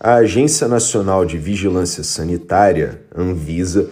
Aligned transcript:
a 0.00 0.14
Agência 0.14 0.68
Nacional 0.68 1.24
de 1.24 1.36
Vigilância 1.36 2.04
Sanitária, 2.04 3.02
Anvisa, 3.14 3.90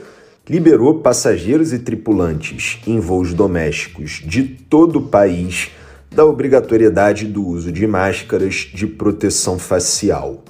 liberou 0.48 1.00
passageiros 1.00 1.72
e 1.72 1.80
tripulantes 1.80 2.80
em 2.86 3.00
voos 3.00 3.34
domésticos 3.34 4.22
de 4.24 4.44
todo 4.44 5.00
o 5.00 5.08
país 5.08 5.72
da 6.14 6.24
obrigatoriedade 6.24 7.26
do 7.26 7.44
uso 7.44 7.72
de 7.72 7.84
máscaras 7.88 8.70
de 8.72 8.86
proteção 8.86 9.58
facial. 9.58 10.44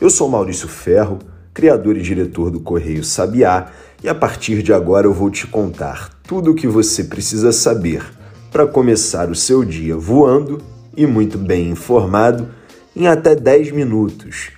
Eu 0.00 0.10
sou 0.10 0.28
Maurício 0.28 0.66
Ferro, 0.66 1.20
criador 1.54 1.96
e 1.96 2.02
diretor 2.02 2.50
do 2.50 2.58
Correio 2.58 3.04
Sabiá, 3.04 3.70
e 4.02 4.08
a 4.08 4.14
partir 4.14 4.60
de 4.60 4.72
agora 4.72 5.06
eu 5.06 5.12
vou 5.12 5.30
te 5.30 5.46
contar 5.46 6.10
tudo 6.24 6.50
o 6.50 6.54
que 6.54 6.66
você 6.66 7.04
precisa 7.04 7.52
saber 7.52 8.04
para 8.50 8.66
começar 8.66 9.30
o 9.30 9.36
seu 9.36 9.64
dia 9.64 9.96
voando 9.96 10.60
e 10.96 11.06
muito 11.06 11.38
bem 11.38 11.70
informado 11.70 12.48
em 12.94 13.06
até 13.06 13.36
10 13.36 13.70
minutos. 13.70 14.55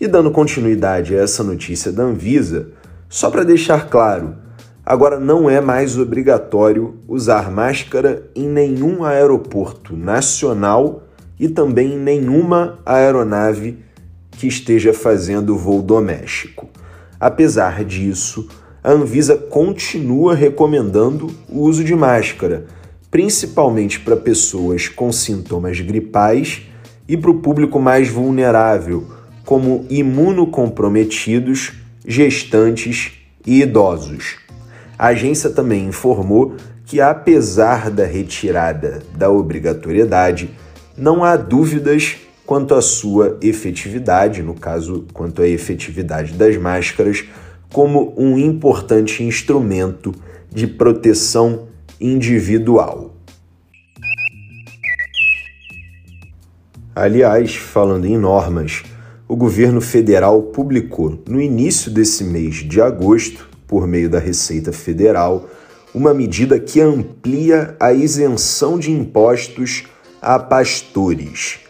E 0.00 0.08
dando 0.08 0.30
continuidade 0.30 1.14
a 1.14 1.20
essa 1.20 1.44
notícia 1.44 1.92
da 1.92 2.04
Anvisa, 2.04 2.68
só 3.06 3.28
para 3.28 3.44
deixar 3.44 3.90
claro, 3.90 4.34
agora 4.82 5.20
não 5.20 5.50
é 5.50 5.60
mais 5.60 5.98
obrigatório 5.98 6.96
usar 7.06 7.50
máscara 7.50 8.26
em 8.34 8.48
nenhum 8.48 9.04
aeroporto 9.04 9.94
nacional 9.94 11.02
e 11.38 11.50
também 11.50 11.92
em 11.92 11.98
nenhuma 11.98 12.78
aeronave 12.86 13.78
que 14.30 14.46
esteja 14.46 14.94
fazendo 14.94 15.54
voo 15.54 15.82
doméstico. 15.82 16.66
Apesar 17.20 17.84
disso, 17.84 18.48
a 18.82 18.92
Anvisa 18.92 19.36
continua 19.36 20.34
recomendando 20.34 21.30
o 21.46 21.60
uso 21.60 21.84
de 21.84 21.94
máscara, 21.94 22.64
principalmente 23.10 24.00
para 24.00 24.16
pessoas 24.16 24.88
com 24.88 25.12
sintomas 25.12 25.78
gripais 25.78 26.62
e 27.06 27.18
para 27.18 27.30
o 27.30 27.40
público 27.40 27.78
mais 27.78 28.08
vulnerável, 28.08 29.19
como 29.50 29.84
imunocomprometidos, 29.90 31.72
gestantes 32.06 33.14
e 33.44 33.62
idosos. 33.62 34.36
A 34.96 35.08
agência 35.08 35.50
também 35.50 35.86
informou 35.86 36.54
que, 36.86 37.00
apesar 37.00 37.90
da 37.90 38.04
retirada 38.04 39.02
da 39.16 39.28
obrigatoriedade, 39.28 40.50
não 40.96 41.24
há 41.24 41.34
dúvidas 41.34 42.16
quanto 42.46 42.76
à 42.76 42.80
sua 42.80 43.38
efetividade, 43.42 44.40
no 44.40 44.54
caso, 44.54 45.04
quanto 45.12 45.42
à 45.42 45.48
efetividade 45.48 46.34
das 46.34 46.56
máscaras, 46.56 47.24
como 47.72 48.14
um 48.16 48.38
importante 48.38 49.24
instrumento 49.24 50.14
de 50.48 50.68
proteção 50.68 51.66
individual. 52.00 53.16
Aliás, 56.94 57.56
falando 57.56 58.06
em 58.06 58.16
normas, 58.16 58.84
o 59.30 59.36
governo 59.36 59.80
federal 59.80 60.42
publicou 60.42 61.22
no 61.28 61.40
início 61.40 61.88
desse 61.88 62.24
mês 62.24 62.56
de 62.56 62.80
agosto, 62.80 63.48
por 63.64 63.86
meio 63.86 64.10
da 64.10 64.18
Receita 64.18 64.72
Federal, 64.72 65.48
uma 65.94 66.12
medida 66.12 66.58
que 66.58 66.80
amplia 66.80 67.76
a 67.78 67.92
isenção 67.92 68.76
de 68.76 68.90
impostos 68.90 69.84
a 70.20 70.36
pastores. 70.36 71.60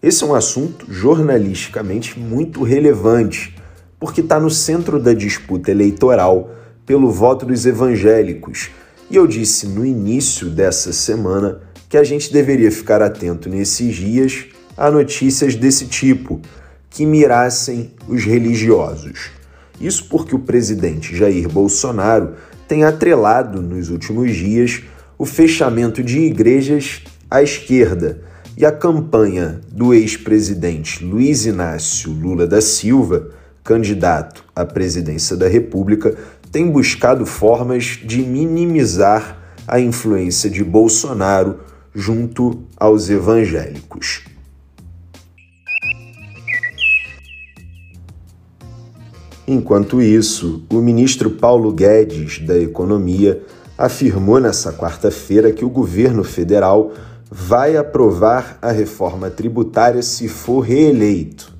Esse 0.00 0.22
é 0.22 0.26
um 0.28 0.36
assunto 0.36 0.86
jornalisticamente 0.88 2.16
muito 2.16 2.62
relevante, 2.62 3.56
porque 3.98 4.20
está 4.20 4.38
no 4.38 4.48
centro 4.48 5.02
da 5.02 5.12
disputa 5.12 5.72
eleitoral 5.72 6.52
pelo 6.86 7.10
voto 7.10 7.44
dos 7.44 7.66
evangélicos. 7.66 8.70
E 9.10 9.16
eu 9.16 9.26
disse 9.26 9.66
no 9.66 9.84
início 9.84 10.48
dessa 10.48 10.92
semana 10.92 11.60
que 11.88 11.96
a 11.96 12.04
gente 12.04 12.32
deveria 12.32 12.70
ficar 12.70 13.02
atento 13.02 13.48
nesses 13.48 13.96
dias 13.96 14.46
a 14.76 14.92
notícias 14.92 15.56
desse 15.56 15.86
tipo, 15.86 16.40
que 16.90 17.06
mirassem 17.06 17.92
os 18.08 18.24
religiosos. 18.24 19.30
Isso 19.80 20.06
porque 20.08 20.34
o 20.34 20.40
presidente 20.40 21.16
Jair 21.16 21.48
Bolsonaro 21.48 22.34
tem 22.68 22.84
atrelado 22.84 23.62
nos 23.62 23.88
últimos 23.88 24.34
dias 24.36 24.82
o 25.16 25.24
fechamento 25.24 26.02
de 26.02 26.18
igrejas 26.18 27.02
à 27.30 27.42
esquerda 27.42 28.20
e 28.56 28.66
a 28.66 28.72
campanha 28.72 29.60
do 29.70 29.94
ex-presidente 29.94 31.02
Luiz 31.04 31.46
Inácio 31.46 32.12
Lula 32.12 32.46
da 32.46 32.60
Silva, 32.60 33.30
candidato 33.64 34.44
à 34.54 34.66
presidência 34.66 35.36
da 35.36 35.48
República, 35.48 36.14
tem 36.52 36.70
buscado 36.70 37.24
formas 37.24 37.98
de 38.04 38.22
minimizar 38.22 39.38
a 39.66 39.80
influência 39.80 40.50
de 40.50 40.64
Bolsonaro 40.64 41.60
junto 41.94 42.62
aos 42.76 43.08
evangélicos. 43.08 44.24
Enquanto 49.52 50.00
isso, 50.00 50.62
o 50.72 50.76
ministro 50.76 51.28
Paulo 51.28 51.72
Guedes, 51.72 52.38
da 52.38 52.56
Economia, 52.56 53.42
afirmou 53.76 54.38
nessa 54.38 54.72
quarta-feira 54.72 55.50
que 55.50 55.64
o 55.64 55.68
governo 55.68 56.22
federal 56.22 56.92
vai 57.28 57.76
aprovar 57.76 58.60
a 58.62 58.70
reforma 58.70 59.28
tributária 59.28 60.02
se 60.02 60.28
for 60.28 60.60
reeleito. 60.60 61.52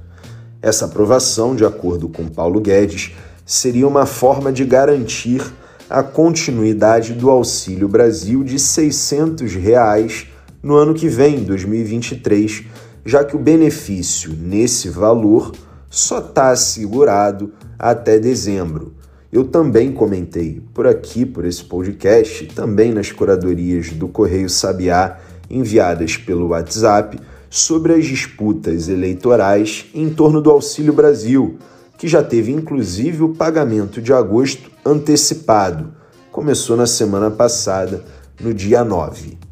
Essa 0.63 0.85
aprovação, 0.85 1.57
de 1.57 1.65
acordo 1.65 2.09
com 2.09 2.29
Paulo 2.29 2.61
Guedes, 2.61 3.11
seria 3.45 3.89
uma 3.89 4.07
forma 4.07 4.53
de 4.53 4.65
garantir 4.65 5.43
a 5.91 6.01
continuidade 6.01 7.13
do 7.13 7.29
Auxílio 7.29 7.89
Brasil 7.89 8.45
de 8.45 8.61
600 8.61 9.53
reais 9.57 10.29
no 10.63 10.77
ano 10.77 10.95
que 10.95 11.09
vem, 11.09 11.43
2023, 11.43 12.67
já 13.05 13.25
que 13.25 13.35
o 13.35 13.41
benefício 13.41 14.33
nesse 14.41 14.89
valor 14.89 15.51
só 15.91 16.21
está 16.21 16.51
assegurado 16.51 17.53
até 17.81 18.19
dezembro. 18.19 18.93
Eu 19.33 19.45
também 19.45 19.91
comentei 19.91 20.61
por 20.75 20.87
aqui, 20.87 21.25
por 21.25 21.45
esse 21.45 21.65
podcast, 21.65 22.47
também 22.47 22.93
nas 22.93 23.11
curadorias 23.11 23.91
do 23.91 24.07
Correio 24.09 24.51
Sabiá 24.51 25.19
enviadas 25.49 26.17
pelo 26.17 26.49
WhatsApp 26.49 27.19
sobre 27.49 27.95
as 27.95 28.05
disputas 28.05 28.89
eleitorais 28.89 29.87
em 29.95 30.11
torno 30.11 30.41
do 30.41 30.51
Auxílio 30.51 30.93
Brasil, 30.93 31.59
que 31.97 32.07
já 32.07 32.23
teve 32.23 32.53
inclusive 32.53 33.23
o 33.23 33.35
pagamento 33.35 34.03
de 34.03 34.13
agosto 34.13 34.71
antecipado. 34.85 35.93
Começou 36.31 36.77
na 36.77 36.87
semana 36.87 37.31
passada, 37.31 38.05
no 38.41 38.53
dia 38.53 38.85
9. 38.85 39.50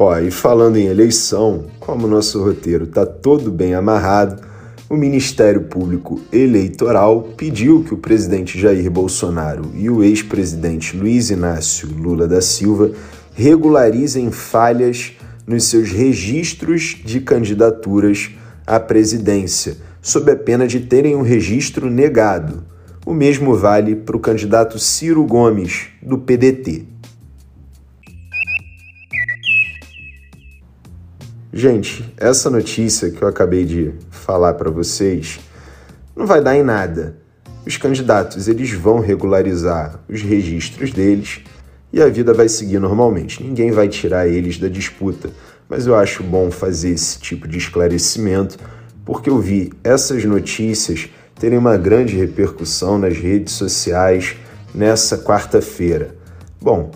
Ó, 0.00 0.16
e 0.16 0.30
falando 0.30 0.76
em 0.76 0.86
eleição, 0.86 1.64
como 1.80 2.06
o 2.06 2.08
nosso 2.08 2.40
roteiro 2.40 2.84
está 2.84 3.04
todo 3.04 3.50
bem 3.50 3.74
amarrado, 3.74 4.40
o 4.88 4.96
Ministério 4.96 5.62
Público 5.62 6.20
Eleitoral 6.32 7.30
pediu 7.36 7.82
que 7.82 7.94
o 7.94 7.98
presidente 7.98 8.56
Jair 8.60 8.88
Bolsonaro 8.88 9.72
e 9.74 9.90
o 9.90 10.04
ex-presidente 10.04 10.96
Luiz 10.96 11.30
Inácio 11.30 11.88
Lula 11.92 12.28
da 12.28 12.40
Silva 12.40 12.92
regularizem 13.34 14.30
falhas 14.30 15.14
nos 15.44 15.64
seus 15.64 15.90
registros 15.90 16.96
de 17.04 17.18
candidaturas 17.18 18.30
à 18.64 18.78
presidência, 18.78 19.78
sob 20.00 20.30
a 20.30 20.36
pena 20.36 20.68
de 20.68 20.78
terem 20.78 21.16
um 21.16 21.22
registro 21.22 21.90
negado. 21.90 22.62
O 23.04 23.12
mesmo 23.12 23.52
vale 23.56 23.96
para 23.96 24.16
o 24.16 24.20
candidato 24.20 24.78
Ciro 24.78 25.24
Gomes, 25.24 25.88
do 26.00 26.18
PDT. 26.18 26.97
Gente, 31.58 32.14
essa 32.16 32.48
notícia 32.48 33.10
que 33.10 33.20
eu 33.20 33.26
acabei 33.26 33.64
de 33.64 33.92
falar 34.12 34.54
para 34.54 34.70
vocês 34.70 35.40
não 36.14 36.24
vai 36.24 36.40
dar 36.40 36.56
em 36.56 36.62
nada. 36.62 37.16
Os 37.66 37.76
candidatos 37.76 38.46
eles 38.46 38.70
vão 38.70 39.00
regularizar 39.00 39.98
os 40.08 40.22
registros 40.22 40.92
deles 40.92 41.40
e 41.92 42.00
a 42.00 42.08
vida 42.08 42.32
vai 42.32 42.48
seguir 42.48 42.78
normalmente. 42.78 43.42
Ninguém 43.42 43.72
vai 43.72 43.88
tirar 43.88 44.28
eles 44.28 44.56
da 44.56 44.68
disputa. 44.68 45.30
Mas 45.68 45.84
eu 45.84 45.96
acho 45.96 46.22
bom 46.22 46.48
fazer 46.48 46.90
esse 46.90 47.18
tipo 47.18 47.48
de 47.48 47.58
esclarecimento 47.58 48.56
porque 49.04 49.28
eu 49.28 49.40
vi 49.40 49.72
essas 49.82 50.24
notícias 50.24 51.08
terem 51.40 51.58
uma 51.58 51.76
grande 51.76 52.16
repercussão 52.16 53.00
nas 53.00 53.16
redes 53.16 53.54
sociais 53.54 54.36
nessa 54.72 55.18
quarta-feira. 55.18 56.14
Bom, 56.60 56.92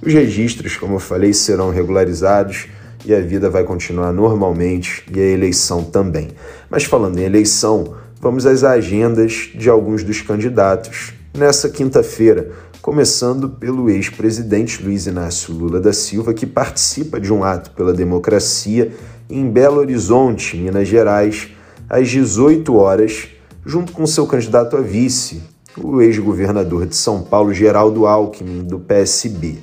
os 0.00 0.10
registros, 0.10 0.74
como 0.74 0.94
eu 0.94 1.00
falei, 1.00 1.34
serão 1.34 1.68
regularizados 1.68 2.68
e 3.04 3.14
a 3.14 3.20
vida 3.20 3.50
vai 3.50 3.64
continuar 3.64 4.12
normalmente 4.12 5.04
e 5.12 5.20
a 5.20 5.24
eleição 5.24 5.84
também. 5.84 6.28
Mas 6.70 6.84
falando 6.84 7.18
em 7.18 7.24
eleição, 7.24 7.94
vamos 8.20 8.46
às 8.46 8.64
agendas 8.64 9.50
de 9.54 9.68
alguns 9.68 10.02
dos 10.02 10.20
candidatos 10.20 11.14
nessa 11.36 11.68
quinta-feira, 11.68 12.50
começando 12.80 13.48
pelo 13.48 13.90
ex-presidente 13.90 14.82
Luiz 14.82 15.06
Inácio 15.06 15.52
Lula 15.52 15.80
da 15.80 15.92
Silva, 15.92 16.32
que 16.32 16.46
participa 16.46 17.20
de 17.20 17.32
um 17.32 17.44
ato 17.44 17.70
pela 17.72 17.92
democracia 17.92 18.92
em 19.28 19.48
Belo 19.50 19.78
Horizonte, 19.78 20.56
Minas 20.56 20.88
Gerais, 20.88 21.48
às 21.88 22.08
18 22.08 22.74
horas, 22.74 23.28
junto 23.64 23.92
com 23.92 24.06
seu 24.06 24.26
candidato 24.26 24.76
a 24.76 24.80
vice, 24.80 25.42
o 25.76 26.00
ex-governador 26.00 26.86
de 26.86 26.96
São 26.96 27.22
Paulo, 27.22 27.52
Geraldo 27.52 28.06
Alckmin, 28.06 28.64
do 28.64 28.78
PSB. 28.78 29.58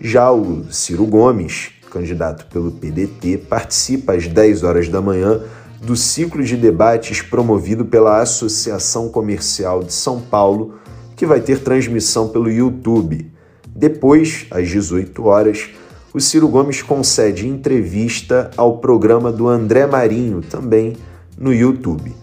Já 0.00 0.30
o 0.32 0.64
Ciro 0.70 1.06
Gomes, 1.06 1.70
candidato 1.96 2.44
pelo 2.46 2.70
PDT, 2.72 3.38
participa 3.38 4.12
às 4.12 4.28
10 4.28 4.62
horas 4.62 4.88
da 4.90 5.00
manhã 5.00 5.40
do 5.80 5.96
ciclo 5.96 6.42
de 6.44 6.54
debates 6.54 7.22
promovido 7.22 7.86
pela 7.86 8.20
Associação 8.20 9.08
Comercial 9.08 9.82
de 9.82 9.94
São 9.94 10.20
Paulo, 10.20 10.74
que 11.16 11.24
vai 11.24 11.40
ter 11.40 11.60
transmissão 11.60 12.28
pelo 12.28 12.50
YouTube. 12.50 13.32
Depois, 13.74 14.46
às 14.50 14.68
18 14.68 15.24
horas, 15.24 15.70
o 16.12 16.20
Ciro 16.20 16.48
Gomes 16.48 16.82
concede 16.82 17.48
entrevista 17.48 18.50
ao 18.56 18.78
programa 18.78 19.32
do 19.32 19.48
André 19.48 19.86
Marinho, 19.86 20.42
também 20.42 20.96
no 21.38 21.52
YouTube. 21.52 22.14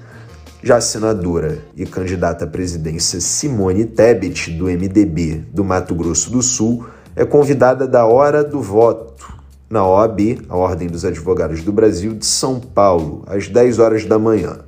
Já 0.62 0.78
a 0.78 0.82
senadora 0.82 1.60
e 1.76 1.84
candidata 1.86 2.46
à 2.46 2.48
presidência 2.48 3.20
Simone 3.20 3.86
Tebet, 3.86 4.52
do 4.52 4.66
MDB 4.66 5.44
do 5.52 5.64
Mato 5.64 5.96
Grosso 5.96 6.30
do 6.30 6.44
Sul, 6.44 6.86
é 7.16 7.26
convidada 7.26 7.88
da 7.88 8.06
hora 8.06 8.44
do 8.44 8.62
voto 8.62 9.43
na 9.74 9.84
OAB, 9.84 10.46
a 10.48 10.56
Ordem 10.56 10.88
dos 10.88 11.04
Advogados 11.04 11.64
do 11.64 11.72
Brasil, 11.72 12.14
de 12.14 12.28
São 12.28 12.60
Paulo, 12.60 13.24
às 13.26 13.48
10 13.48 13.80
horas 13.80 14.06
da 14.06 14.20
manhã. 14.20 14.60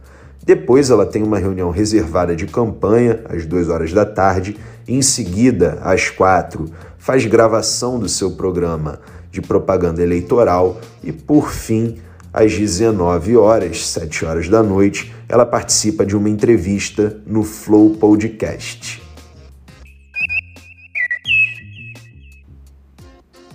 Depois 0.44 0.90
ela 0.90 1.06
tem 1.06 1.22
uma 1.22 1.38
reunião 1.38 1.70
reservada 1.70 2.36
de 2.36 2.48
campanha, 2.48 3.22
às 3.30 3.46
2 3.46 3.70
horas 3.70 3.94
da 3.94 4.04
tarde, 4.04 4.58
em 4.88 5.04
seguida, 5.04 5.78
às 5.84 6.10
4, 6.10 6.66
faz 6.98 7.24
gravação 7.28 8.00
do 8.00 8.10
seu 8.10 8.32
programa 8.32 9.00
de 9.32 9.44
propaganda 9.44 10.02
eleitoral 10.02 10.80
e, 11.04 11.12
por 11.12 11.52
fim, 11.52 11.98
às 12.34 12.58
19 12.58 13.38
horas, 13.38 13.88
7 13.88 14.26
horas 14.26 14.50
da 14.50 14.64
noite, 14.64 15.14
ela 15.30 15.46
participa 15.46 16.04
de 16.04 16.18
uma 16.18 16.30
entrevista 16.30 17.16
no 17.28 17.44
Flow 17.44 17.92
Podcast. 17.92 19.05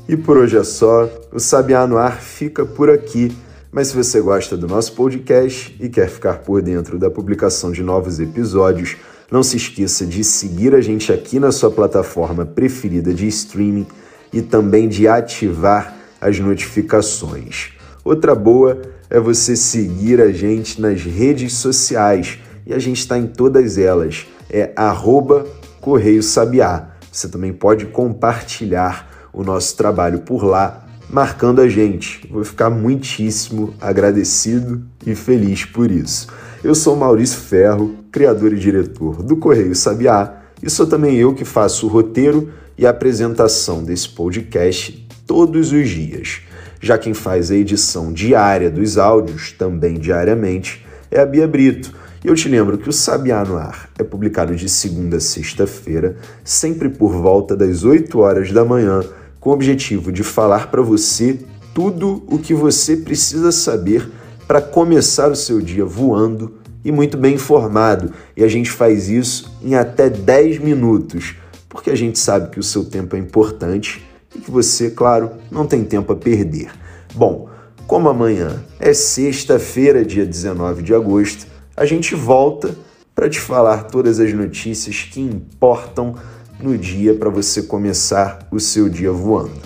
E 0.08 0.16
por 0.16 0.38
hoje 0.38 0.58
é 0.58 0.64
só. 0.64 1.10
O 1.34 1.40
Sabiá 1.40 1.86
no 1.86 1.98
Ar 1.98 2.22
fica 2.22 2.66
por 2.66 2.90
aqui. 2.90 3.36
Mas 3.72 3.90
se 3.90 3.96
você 3.96 4.22
gosta 4.22 4.56
do 4.56 4.68
nosso 4.68 4.94
podcast 4.94 5.76
e 5.80 5.90
quer 5.90 6.10
ficar 6.10 6.40
por 6.40 6.62
dentro 6.62 6.98
da 6.98 7.10
publicação 7.10 7.72
de 7.72 7.84
novos 7.84 8.20
episódios, 8.20 8.96
não 9.30 9.44
se 9.44 9.58
esqueça 9.58 10.06
de 10.06 10.24
seguir 10.24 10.74
a 10.74 10.80
gente 10.80 11.12
aqui 11.12 11.40
na 11.40 11.52
sua 11.52 11.70
plataforma 11.70 12.46
preferida 12.46 13.14
de 13.14 13.28
streaming 13.28 13.86
e 14.32 14.42
também 14.42 14.88
de 14.88 15.08
ativar 15.08 15.96
as 16.20 16.40
notificações. 16.40 17.74
Outra 18.06 18.34
boa 18.34 18.82
é 19.10 19.20
você 19.20 19.56
seguir 19.56 20.22
a 20.22 20.32
gente 20.32 20.82
nas 20.82 21.02
redes 21.02 21.54
sociais 21.54 22.40
e 22.66 22.74
a 22.74 22.80
gente 22.80 23.00
está 23.00 23.18
em 23.18 23.28
todas 23.28 23.78
elas. 23.78 24.26
É 24.50 24.72
arroba 24.78 25.46
Correio 25.82 26.24
Sabiá. 26.24 26.92
Você 27.12 27.28
também 27.28 27.52
pode 27.52 27.86
compartilhar 27.88 29.30
o 29.34 29.44
nosso 29.44 29.76
trabalho 29.76 30.20
por 30.20 30.44
lá 30.44 30.87
marcando 31.10 31.62
a 31.62 31.68
gente. 31.68 32.28
Vou 32.30 32.44
ficar 32.44 32.70
muitíssimo 32.70 33.74
agradecido 33.80 34.82
e 35.06 35.16
feliz 35.16 35.66
por 35.66 35.90
isso. 35.90 36.28
Eu 36.64 36.76
sou 36.76 36.96
Maurício 36.96 37.40
Ferro, 37.40 37.96
criador 38.12 38.54
e 38.54 38.60
diretor 38.60 39.24
do 39.24 39.38
Correio 39.38 39.76
Sabiá, 39.76 40.42
e 40.62 40.70
sou 40.70 40.88
também 40.88 41.16
eu 41.16 41.34
que 41.34 41.46
faço 41.46 41.86
o 41.86 41.90
roteiro 41.90 42.52
e 42.78 42.86
a 42.86 42.90
apresentação 42.90 43.84
desse 43.84 44.10
podcast 44.10 45.08
todos 45.26 45.72
os 45.72 45.90
dias. 45.90 46.42
Já 46.80 46.98
quem 46.98 47.14
faz 47.14 47.52
a 47.52 47.56
edição 47.56 48.12
diária 48.12 48.70
dos 48.70 48.98
áudios, 48.98 49.52
também 49.52 49.96
diariamente, 49.96 50.86
é 51.10 51.20
a 51.20 51.26
Bia 51.26 51.48
Brito. 51.48 51.94
E 52.24 52.28
eu 52.28 52.36
te 52.36 52.50
lembro 52.50 52.78
que 52.78 52.90
o 52.90 52.94
Sabiá 52.94 53.44
no 53.44 53.58
Ar 53.58 53.90
é 53.98 54.04
publicado 54.04 54.56
de 54.56 54.68
segunda 54.68 55.18
a 55.18 55.20
sexta-feira, 55.20 56.18
sempre 56.44 56.90
por 56.90 57.12
volta 57.14 57.56
das 57.56 57.84
8 57.84 58.18
horas 58.20 58.52
da 58.52 58.66
manhã 58.66 59.02
com 59.48 59.52
o 59.52 59.54
objetivo 59.54 60.12
de 60.12 60.24
falar 60.24 60.70
para 60.70 60.82
você 60.82 61.40
tudo 61.74 62.22
o 62.28 62.38
que 62.38 62.54
você 62.54 62.98
precisa 62.98 63.50
saber 63.50 64.12
para 64.46 64.62
começar 64.62 65.32
o 65.32 65.38
seu 65.38 65.62
dia 65.62 65.86
voando 65.86 66.56
e 66.84 66.92
muito 66.92 67.16
bem 67.16 67.36
informado. 67.36 68.12
E 68.36 68.44
a 68.44 68.50
gente 68.50 68.70
faz 68.70 69.08
isso 69.08 69.58
em 69.64 69.74
até 69.74 70.10
10 70.10 70.60
minutos, 70.60 71.36
porque 71.70 71.90
a 71.90 71.96
gente 71.96 72.20
sabe 72.20 72.50
que 72.50 72.60
o 72.60 72.64
seu 72.64 72.84
tempo 72.84 73.16
é 73.16 73.20
importante 73.20 74.06
e 74.36 74.40
que 74.40 74.52
você, 74.52 74.90
claro, 74.90 75.32
não 75.50 75.66
tem 75.66 75.82
tempo 75.86 76.12
a 76.12 76.16
perder. 76.18 76.70
Bom, 77.16 77.48
como 77.88 78.10
amanhã 78.10 78.62
é 78.82 78.92
sexta-feira, 78.94 80.04
dia 80.04 80.26
19 80.26 80.84
de 80.84 80.94
agosto, 80.94 81.48
a 81.74 81.86
gente 81.86 82.16
volta 82.16 82.76
para 83.16 83.30
te 83.30 83.40
falar 83.40 83.84
todas 83.84 84.20
as 84.20 84.34
notícias 84.34 85.08
que 85.10 85.22
importam 85.22 86.16
no 86.60 86.78
dia 86.78 87.14
para 87.14 87.30
você 87.30 87.64
começar 87.64 88.48
o 88.52 88.60
seu 88.60 88.90
dia 88.90 89.12
voando. 89.12 89.62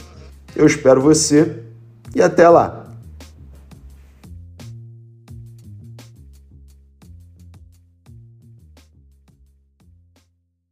Eu 0.55 0.65
espero 0.65 1.01
você 1.01 1.63
e 2.13 2.21
até 2.21 2.47
lá! 2.49 2.80